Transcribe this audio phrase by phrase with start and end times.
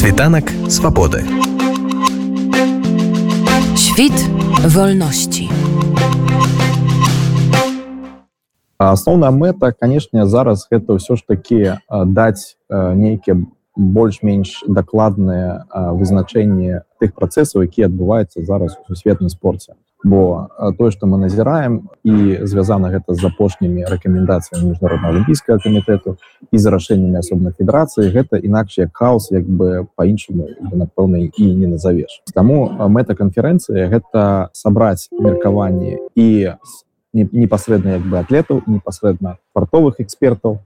[0.00, 1.20] Світанак свабоды.
[3.76, 4.16] Świt
[4.64, 5.48] wolności.
[8.78, 11.84] асноўная мэта канешне зараз гэта ўсё ж такі
[12.16, 13.44] даць нейкія
[13.76, 20.48] больш-менш дакладныя вызначэнні тых працэсаў якія адбываюцца зараз у сусветным спорце бо
[20.78, 26.16] тое што мы назіраем і звязана гэта з апошнімі рэкамендацыямі міжнародна алімпійскага камітэту
[26.50, 31.66] і з рашэннямі асобнай федэрацыі гэта інакш як хаос як бы по-іншаму напэўна і не
[31.66, 32.22] назавеш.
[32.32, 36.56] Таму мэта канферэнцыі гэта сабраць меркаванні і
[37.12, 40.60] непасрэдна як бы атлетаў непасрэдна спартовых экспертаў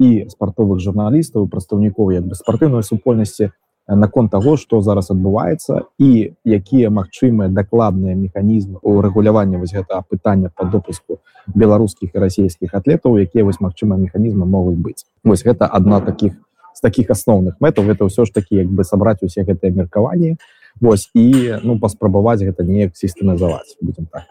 [0.00, 3.52] і спартовых журналістаў прадстаўнікоў як бы спартыўнай супольнасці
[3.96, 10.50] наконт того что зараз адбываецца і якія магчымыя дакладныя механізмы у рэгулявання вось гэта пытання
[10.54, 15.04] по допуску беларускіх і расійскіх атлетаў якія вось магчыма механізмы могуць быць.
[15.24, 16.32] Вось гэта одна таких
[16.74, 20.36] з таких асноўных мэтаў это ўсё ж такі як бы сабраць усе гэтыя меркаванні
[20.80, 24.24] Вось і ну паспрабаваць гэта неяк сістэмазаваць будем так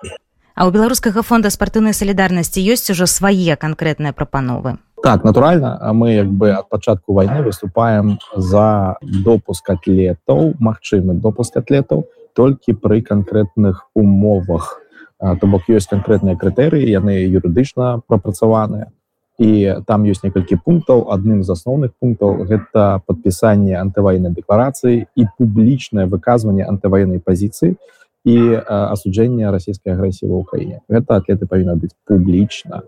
[0.55, 6.27] А у беларускага фонда спартыўнай салідарнасці ёсць ужо свае канкрэтныя прапановы так натуральна мы як
[6.27, 14.79] бы ад пачатку войны выступаем за допуск атлетаў магчымы допуск атлетаў толькі пры канкрэтных умовах.
[15.19, 18.89] То бок ёсць канкрэтныя крытэрыі яны юрыдычна прапрацаваныя
[19.37, 26.05] і там ёсць некалькі пунктаў адным з асноўных пунктаў гэта падпісанне антываеннай дэкларацыі і публічнае
[26.05, 27.77] выказванне антываеннай пазіцыі
[28.25, 32.85] і асуджэння расійскай агрэсіі ва ўкраіне гэта атлеты павінна быць публічна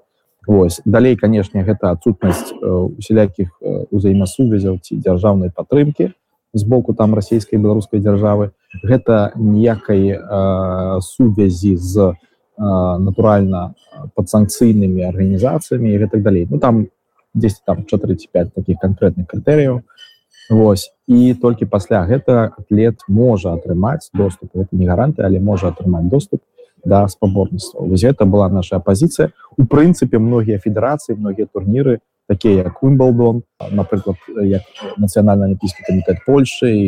[0.47, 3.53] Вось далей канешне гэта адсутнасць усялякіх
[3.91, 6.11] узаемасувязяў ці дзяржаўнай падтрымкі
[6.53, 8.52] з боку там расійскай беларускай дзяржавы.
[8.83, 12.13] Гэта ніякай э, сувязі з э,
[12.58, 13.73] натуральна
[14.13, 16.47] падсанкцыйнымі арганізацыямі і гэтак далей.
[16.50, 16.88] Ну там
[17.33, 19.81] 10 там 45 таких канкрэтных крытэрыяў.
[20.50, 20.91] Вось.
[21.07, 24.53] І толькі пасля гэта атлет можа атрымаць доступ.
[24.53, 26.41] Это не гаранты але можа атрымаць доступ
[26.85, 27.81] да спаборніцтва.
[27.81, 34.18] Вось гэта была наша пазіцыя у прынцыпе многія федэрацыі многія турніры такія як Уимблдон напрыклад
[34.41, 34.64] як
[34.97, 36.88] нацыянальны алімпійскі камітэт Польшы і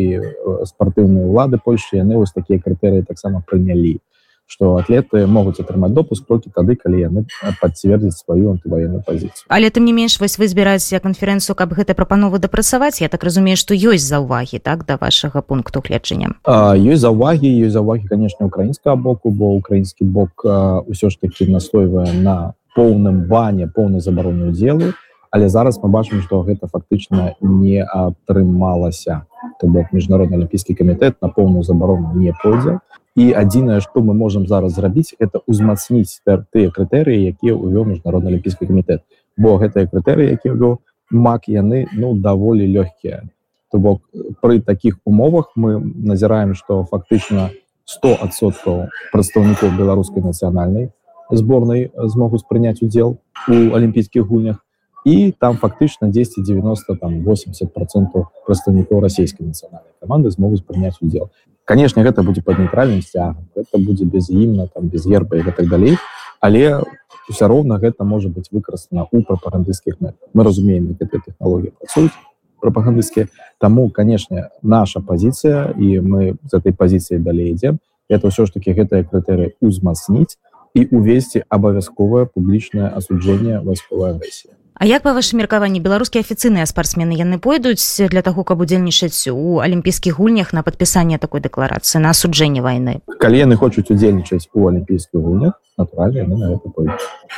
[0.69, 3.99] спартыўныя ўлады Польшы яны вось такія крытэрыі таксама прынялі
[4.47, 7.25] что атлеты могуць атрымаць допуск толькі тады калі яны
[7.61, 12.39] пацвердзяць сваю антываенную пазіцыю але тым не менш вось вы збіраецеся канферэнцыю каб гэта прапанову
[12.39, 13.01] дапрацаваць.
[13.01, 16.35] Я так разумею што ёсць заўвагі так да вашага пункту гледжання?
[16.45, 22.53] Ёсць заўвагі ёсць заўвагі канешне украінскага боку бо украінскі бок ўсё ж таки настойвае на
[22.75, 24.93] поўным бане поўнай забароне удзелу
[25.31, 29.27] але зараз мы бачым што гэта фактычна не атрымалася.
[29.59, 32.79] То бок міжнародны алімпійскі камітэт на поўную забарону не пойдзе
[33.15, 38.67] і адзінае што мы можемм зараз зрабіць это ўзмацніць тыя крытэрыі якія ўвёў міжнародны алімпійскі
[38.67, 39.01] камітэт.
[39.37, 43.23] Бо гэтыя крытэрыі які вёў мак яны ну даволі лёгкія.
[43.71, 44.01] То бок
[44.41, 47.51] пры такіх умовах мы назіраем што фактычна
[47.85, 50.91] 100соткаў прадстаўнікоў беларускай нацыянальнай
[51.31, 54.64] зборнай змогуць прыняць удзел у алімпійскіх гульнях
[55.05, 61.29] і там фактычна 10 90 там 80 процентов прадстаўнікоў расійскай нацыянальнай каманды змогуць прыняць удзел
[61.63, 65.69] конечно гэта будзе под нейтральным сцягам это будзе без імна там без герба і так
[65.69, 65.97] далей
[66.41, 66.81] але
[67.29, 72.17] ўсё роўна гэта можа быть выкарыстана у прапагандысцкіх мэт мы разумеем гэтай технологлогіі працуюць
[72.59, 73.29] прапагандысцкія
[73.61, 77.77] таму канешне наша пазіцыя і мы з этой пазіцыі далей ідзем
[78.09, 80.41] это ўсё ж таки гэтыя крытэрыі узмацніць
[80.73, 87.15] і увесці абавязковае публічнае асуджэнне вайсковай агрэсіі А як па вашым меркаванні беларускія афіцыйныя спартсмены
[87.15, 92.59] яны пойдуць для таго каб удзельнічаць у алімпійскіх гульнях на падпісанне такой дэкларацыі на асуджэнне
[92.59, 92.99] вайны?
[93.23, 96.59] Калі яны хочуць удзельнічаць у алімпійскіх гульнях натуральна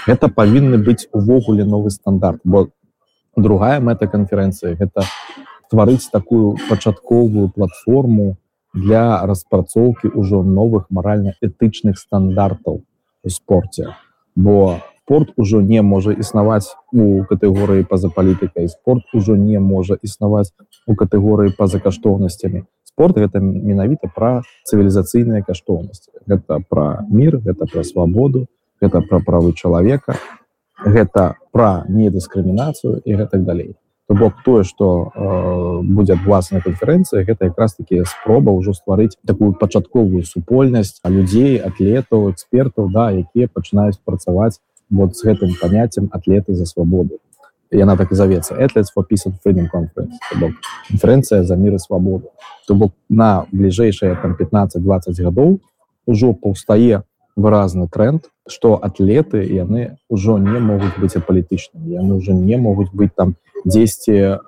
[0.09, 2.73] гэта павінны быць увогуле новы стандарт бо
[3.37, 5.05] другая мэта канферэнцыі гэта
[5.69, 8.37] стварыць такую пачатковую платформу
[8.73, 13.93] для распрацоўкі ўжо новых маральна-этычных стандартаў у спорце.
[14.35, 18.67] Бо спорт ужо не можа існаваць у катэгорыі па-за палітыкай.
[18.67, 20.51] Спорт ужо не можа існаваць
[20.83, 22.67] у катэгорыі па-за каштоўнасцямі.
[22.83, 26.11] Спорт гэта менавіта пра цывілізацыйныя каштоўнасці.
[26.27, 28.51] Гэта пра мір гэта пра свабоду
[28.83, 30.19] гэта пра правы чалавека
[30.83, 33.79] гэта пра недыскрымінацыю і гэтак далей.
[34.11, 39.55] То бок тое што э, будзе адгласная канферэнцыя гэта якраз таки спроба ўжо стварыць такую
[39.55, 46.53] пачатковую супольнасць а людзей атлетаў экспертаў да якія пачынаюць працаваць вот с гэтым понятием атлеты
[46.53, 47.19] за свободу
[47.71, 48.55] яна так и зовется.
[48.55, 50.13] Athletes for peace and freedom conference
[50.87, 52.31] конференция за мир и свободу.
[52.67, 55.59] То бок на бліжэйшие там 15-20 гадоў
[56.05, 57.03] ужо паўстае
[57.35, 63.11] выразны тренд что атлеты яны ўжо не могуць быць апалітычнымі яны уже не могуць быць
[63.15, 63.35] там
[63.65, 64.39] 10 э,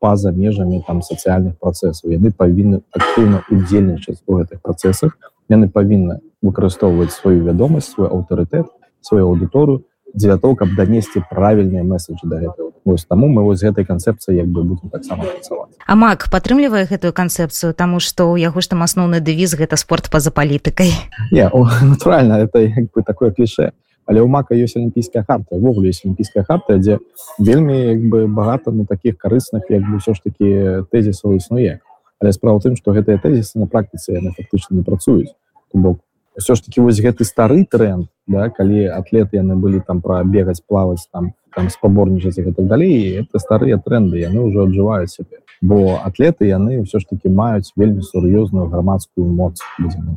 [0.00, 5.16] па-за межамі там сацыяльных працэсаў яны павінны актыўна удзельнічаць у гэтых працэсах
[5.48, 8.66] яны павінны выкарыстоўваць сваю вядомасць свой аўтарытэт
[9.02, 9.84] сваю аўдыторыю
[10.14, 12.70] дзеля того каб данесці правільныя месседжы да гэтага.
[12.84, 15.72] Вось таму мы вось гэтай канцэпцыі як бы будем таксама працаваць.
[15.86, 20.10] А мак падтрымлівае гэтую канцэпцыю таму што ў яго ж там асноўны дэвіз гэта спорт
[20.10, 20.92] па-за палітыкай.
[21.30, 21.48] Не
[21.82, 23.72] натуральна это як бы такое кліше
[24.06, 26.98] але ў мака ёсць алімпійская харта ввогуле есть алімпійская харта дзе
[27.38, 31.80] вельмі як бы багата на таких карысных як бы ўсё ж таки тэзісаў існуе.
[32.20, 35.32] Але справа тым што гэтыя тэзісы на практыцы яны фактычна не працуюць.
[35.72, 36.02] Бок
[36.38, 40.62] ўсё ж таки вось гэты стары тренд да калі атлеты яны былі там пра бегаць
[40.66, 46.00] плаваць там там спаборнічаць і так далей это старыя тренды яны ўжо аджываюць сябе бо
[46.02, 49.60] атлеты яны ўсё ж таки маюць вельмі сур'ёзную грамадскую моц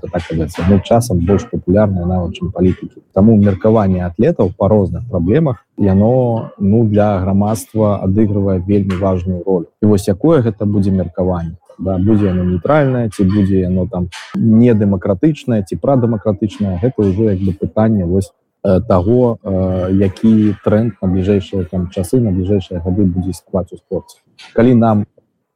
[0.02, 0.24] так
[0.70, 6.88] ну, часам больш папулярная нават чым палітыкі таму меркаванне атлетаў па розных праблемах яно ну
[6.88, 9.66] для грамадства адыгрывае вельмі важную роль.
[9.82, 14.74] І вось якое гэта будзе меркаванне да, будзе яно нейтральнае ці будзе яно там не
[14.74, 18.32] дэмакратычнае ці прадэмакратычнае гэта ўжо як бы пытанне вось
[18.64, 23.78] э, таго э, які тренд на бліжэйшыя там часы на бліжэйшыя гады будзе скваць у
[23.78, 24.20] спорце.
[24.54, 25.06] Калі нам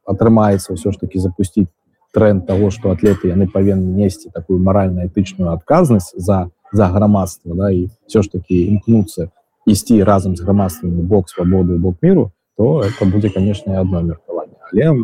[0.06, 1.68] атрымаецца ўсё ж таки запусціць
[2.12, 7.88] тренд того что атлеты яны павінны несці такую маральна-этычную адказнасць за за грамадства да і
[8.06, 9.30] все ж таки імкнуцца
[9.66, 14.39] ісці разам з грамадствамі бок свабоды бок міру то это будзе канешне одно меркаванне
[14.72, 14.94] але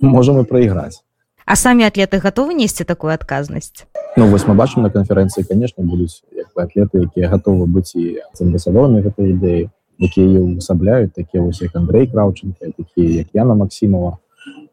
[0.00, 1.02] можем і проиграць
[1.50, 3.82] а самі атлеты готовы несці такую адказнасць?
[4.16, 6.22] Ну вось мы бачым на канферэнцыі конечно будуць
[6.54, 9.66] атлеты якія готовы быць і амбасадорамі гэтай ідэі
[9.98, 14.18] якія ее увасабляюць такія вось як Андрей краўченко такія як Яна Масімова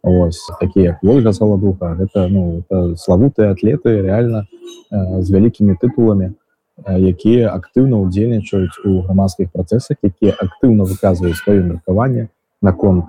[0.04, 1.98] ось такія як ольга саладуха.
[1.98, 4.46] Гэта ну это славутыя атлеты реально
[4.94, 6.38] э, з вялікімі тытуламі
[6.86, 12.30] якія актыўна удзельнічаюць у грамадскіх працэсах якія актыўна выказваюць сваё меркаванне
[12.62, 13.06] наконт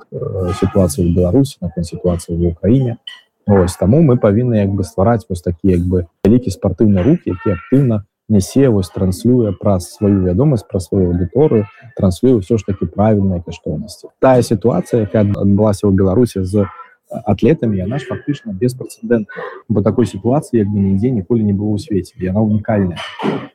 [0.61, 2.99] ситуации в беларуси наконт ситуации в украине.
[3.47, 7.57] Ось тому мы павінны як бы ствараць вось такі як бы вялікі спартыўны рук які
[7.57, 11.65] актыўна нясе вось транслюе праз сваю вядомасць пра сваю аўдыторыю
[11.97, 16.69] транслюе ўсё ж таки правільныя каштоўнасці тая сітуацыя якая адбылася ў беларусе з
[17.09, 19.33] атлетамі яна ж фактычна беспрэцэдэнтна
[19.73, 23.01] бо такой сітуацыі як бы нідзе ніколі не было ў свеце яна унікальная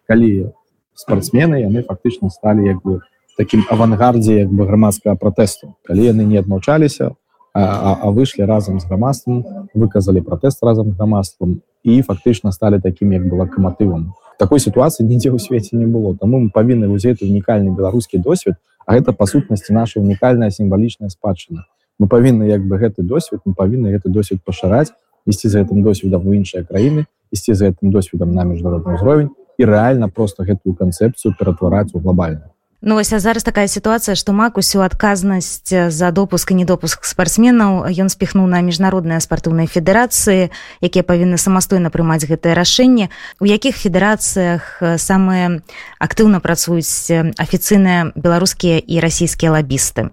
[0.09, 0.57] калі
[0.97, 3.05] спортсмены яны фактычна сталі як бы
[3.37, 5.75] таким авангардзе як бы грамадскага пратэсту.
[5.83, 7.13] Калі яны не адмаўчаліся
[7.53, 9.43] а, а, выйшлі разам з грамадствам
[9.73, 14.13] выказалі пратэст разам з грамадствам і фактычна сталі таким як бы лакаматывам.
[14.39, 16.17] Такой сітуацыі нідзе ў свеце не было.
[16.17, 21.65] Таму мы павінны ўзець унікальны беларускі досвед а гэта па сутнасці наша унікальная сімвалічная спадчына.
[21.99, 24.91] Мы павінны як бы гэты досвед мы павінны гэты досвед пашыраць
[25.25, 29.63] ісці за гэтым досведам у іншыя краіны ісці за гэтым досведам на міжнародны ўзровень і
[29.65, 32.52] рэальна просто гэтую канцэпцыю ператвараць у глобальную
[32.85, 37.87] Ну вось а зараз такая сітуацыя што мак усю адказнасць за допуск і недопуск спартсменаў
[37.87, 40.51] ён спіхнуў на міжнародныя спартыўныя федэрацыі
[40.83, 43.07] якія павінны самастойна прымаць гэтае рашэнне
[43.39, 45.63] у якіх федэрацыях самыя
[45.95, 47.07] актыўна працуюць
[47.39, 50.11] афіцыйныя беларускія і расійскія лабісты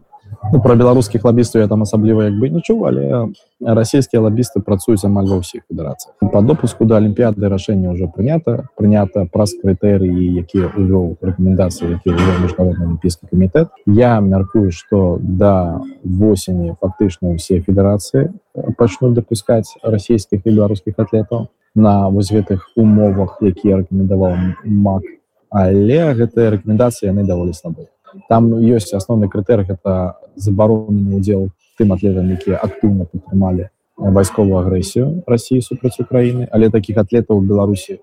[0.52, 3.29] ну, про беларускіх лабістаў я там асабліва як бы не чуў але
[3.61, 9.26] расійскія лабісты працуюць амаль ва ўсіх федэрацыях по допуску до алімпіяды рашэнне ўжо прынята прынята
[9.31, 17.37] праз крытэрыі якія увёў рэкамендацыі які міжнародны алімпійскі камітэт я мяркую что да восені фактычна
[17.37, 18.31] ўсе федэрацыі
[18.76, 25.07] пачнуць дапускаць расійскіх і беларускіх атлетаў на вось гэтых умовах якія рэкамендаваў мак.
[25.50, 27.87] Але гэтыя рэкамендацыі яны даволі слабыя
[28.29, 35.62] там ёсць асноўны крытэр гэта забаронены удзел тым атлетам якія актыўна падтрымалі вайсковую агрэсію Росіі
[35.62, 38.00] супраць Украіны але таких атлетаў Беларусі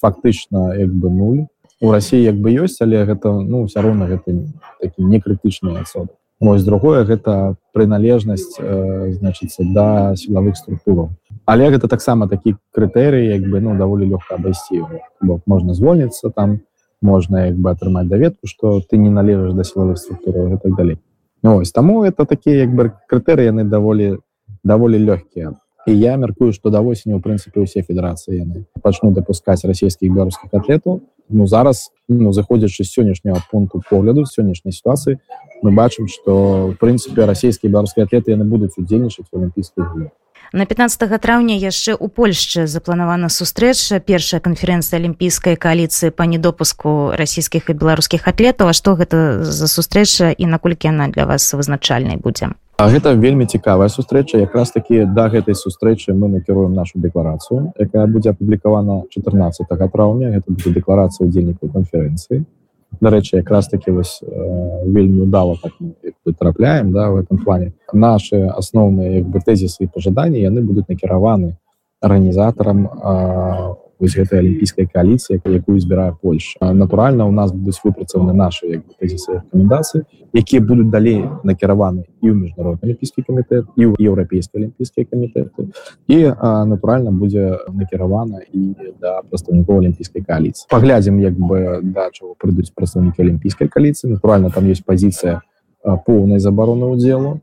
[0.00, 1.40] фактычна як бы нуль.
[1.80, 4.46] У Росіі як бы ёсць але гэта ну все роўна гэта
[4.80, 11.10] такі некрытычныя асобы Мось другое гэта прыналежнасць э, значыцца да сілавых структураў
[11.44, 14.86] але гэта таксама такі крытэрый як бы ну даволі лёгка абайсці
[15.20, 16.60] бок можна звольніцца там
[17.02, 20.98] можна як бы атрымаць даведку что ты не належаш да сілавых структураў і так далей
[21.42, 24.18] ну, ось таму это такія як бы крытэры яны даволі
[24.62, 25.54] даволі лёгкія
[25.86, 30.52] і я мяркую что да восені у прынцыпе усе федэрацыі яны пачну дапускаць расійскіх беларускіх
[30.52, 35.18] атлетаў ну зараз ну заходзячы сённяшняго пункту погляду сённяшняй сітуацыі
[35.62, 40.12] мы бачым что в прынцыпе расійскія беларускія атлеты яны будуць удзельнічаць в алімпійскіх гульнях
[40.52, 47.70] На 15 траўня яшчэ ў Польшчы запланавана сустрэча першая канферэнцыя алімпійскай кааліцыі па недопуску расійскіх
[47.70, 48.70] і беларускіх атлетаў.
[48.70, 52.50] А што гэта за сустрэча і наколькі яна для вас вызначальнай будзе?
[52.82, 54.42] Гэта вельмі цікавая сустрэча.
[54.42, 60.34] Якраз таки да гэтай сустрэчы мы накіруем нашу дэкларацыю якая будзе апублікавана 14 траўня.
[60.34, 62.42] Гэта будзе дэкларацыя удзельнікаў канферэнцыі
[63.00, 64.26] дарэчы якраз таки вось э,
[64.86, 65.72] вельмі удала так
[66.38, 71.56] трапляем да в этом плане наши асноўныя як бы тэзісы і пожаданні яны будуць накіраваны
[72.00, 76.72] арганізатарам у вось гэтай алімпійскай коаліцыі якую збірае Польша.
[76.72, 80.02] Натуральна у нас будуць выпрацаваны наши тэзісы рэкамендацыі
[80.32, 85.68] якія будуць далей накіраваны і ў міжнародны алімпійскі камітэт і ў еўрапейскі алімпійскія камітэты
[86.08, 86.18] і
[86.70, 93.26] натуральна будзе накіравана і да прадстаўнікоў алімпійскай коаліцыі паглядзім як бы да чаго прыйдуць прадстаўнікі
[93.26, 95.42] алімпійскай коаліцыі натуральна там есть пазіцыя
[95.82, 97.40] поўнай забароны ўдзелу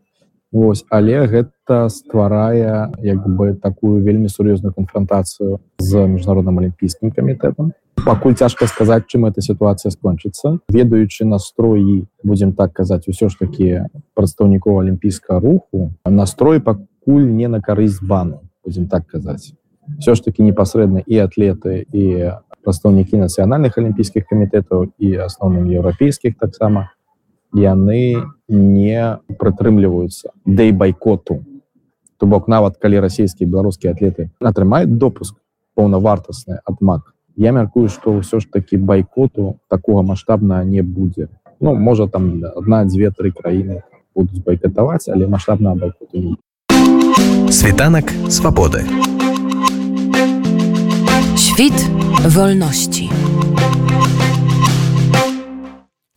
[0.51, 7.75] Вось, але гэта стварае як бы такую вельмі сур'ёзную канфронтацыю з міжнародным алімпійскім камітэтам.
[8.05, 10.63] Пакуль цяжка сказаць чым эта сітуацыя скончыцца.
[10.71, 17.59] Ведаючы настроі будзем так казаць усё ж такі прадстаўнікоў алімпійскага руху настрой пакуль не на
[17.59, 19.51] карысць бану будзем так казаць.
[19.99, 22.31] Все ж таки непасрэдна і атлеты і
[22.63, 26.91] прадстаўнікі нацыянальных алімпійскіх камітэтаў і асноўным еўрапейскіх таксама
[27.57, 29.01] яны не
[29.41, 31.41] прытрымліваюцца і байкоту.
[32.17, 34.29] То бок нават калі расійскія беларускія атлеты.
[34.41, 35.35] Атрымаюць допуск
[35.77, 41.29] паўнавартасны адмак я мяркую што ўсё ж такі байкоту такога маштабна не будзе
[41.61, 43.85] ну можа там одна дзве тры краіны
[44.17, 46.35] будуць байкатаваць але маштабна байкоту
[47.53, 48.83] світанак свабоды.
[51.37, 51.77] Świt
[52.35, 53.09] wolności.